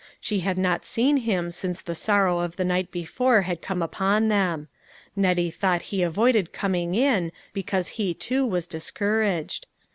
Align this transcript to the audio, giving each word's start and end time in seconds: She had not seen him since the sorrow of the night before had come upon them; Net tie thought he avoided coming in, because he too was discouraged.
She 0.19 0.39
had 0.39 0.57
not 0.57 0.83
seen 0.83 1.17
him 1.17 1.51
since 1.51 1.79
the 1.83 1.93
sorrow 1.93 2.39
of 2.39 2.55
the 2.55 2.63
night 2.65 2.89
before 2.89 3.43
had 3.43 3.61
come 3.61 3.83
upon 3.83 4.29
them; 4.29 4.67
Net 5.15 5.37
tie 5.37 5.51
thought 5.51 5.81
he 5.93 6.01
avoided 6.01 6.51
coming 6.53 6.95
in, 6.95 7.31
because 7.53 7.89
he 7.89 8.15
too 8.15 8.43
was 8.43 8.65
discouraged. 8.65 9.67